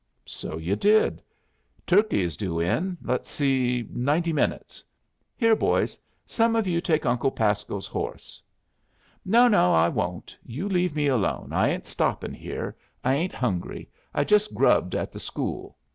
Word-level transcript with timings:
"So 0.25 0.57
you 0.57 0.75
did. 0.75 1.21
Turkey 1.85 2.21
is 2.23 2.35
due 2.35 2.59
in 2.59 2.97
let's 3.03 3.29
see 3.29 3.85
ninety 3.91 4.33
minutes. 4.33 4.83
Here, 5.35 5.55
boys! 5.55 5.99
some 6.25 6.55
of 6.55 6.65
you 6.65 6.81
take 6.81 7.05
Uncle 7.05 7.29
Pasco's 7.29 7.85
horse." 7.85 8.41
"No, 9.23 9.47
no, 9.47 9.75
I 9.75 9.89
won't. 9.89 10.35
You 10.43 10.67
leave 10.67 10.95
me 10.95 11.05
alone. 11.05 11.53
I 11.53 11.69
ain't 11.69 11.85
stoppin' 11.85 12.33
here. 12.33 12.75
I 13.03 13.13
ain't 13.13 13.31
hungry. 13.35 13.91
I 14.11 14.23
just 14.23 14.55
grubbed 14.55 14.95
at 14.95 15.11
the 15.11 15.19
school. 15.19 15.77